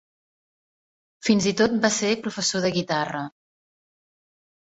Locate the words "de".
2.65-2.71